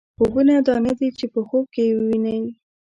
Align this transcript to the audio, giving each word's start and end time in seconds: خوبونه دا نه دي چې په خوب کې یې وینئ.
خوبونه 0.17 0.53
دا 0.67 0.75
نه 0.85 0.93
دي 0.99 1.09
چې 1.19 1.25
په 1.33 1.39
خوب 1.47 1.65
کې 1.73 1.83
یې 1.89 1.93
وینئ. 2.07 2.41